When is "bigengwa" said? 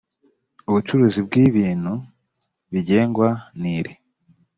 2.71-3.29